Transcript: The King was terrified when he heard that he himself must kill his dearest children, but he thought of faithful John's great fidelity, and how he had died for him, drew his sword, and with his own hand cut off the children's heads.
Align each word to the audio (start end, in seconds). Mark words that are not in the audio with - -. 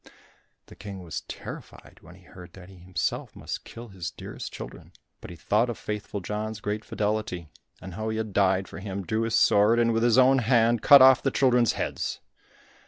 The 0.65 0.75
King 0.75 1.03
was 1.03 1.21
terrified 1.27 1.99
when 2.01 2.15
he 2.15 2.23
heard 2.23 2.53
that 2.53 2.69
he 2.69 2.77
himself 2.77 3.35
must 3.35 3.65
kill 3.65 3.89
his 3.89 4.09
dearest 4.09 4.51
children, 4.51 4.93
but 5.19 5.29
he 5.29 5.35
thought 5.35 5.69
of 5.69 5.77
faithful 5.77 6.21
John's 6.21 6.59
great 6.59 6.83
fidelity, 6.83 7.49
and 7.79 7.93
how 7.93 8.09
he 8.09 8.17
had 8.17 8.33
died 8.33 8.67
for 8.67 8.79
him, 8.79 9.05
drew 9.05 9.21
his 9.21 9.35
sword, 9.35 9.77
and 9.77 9.93
with 9.93 10.01
his 10.01 10.17
own 10.17 10.39
hand 10.39 10.81
cut 10.81 11.03
off 11.03 11.21
the 11.21 11.29
children's 11.29 11.73
heads. 11.73 12.19